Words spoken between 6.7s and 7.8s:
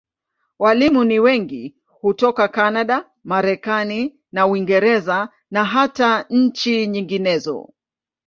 nyinginezo.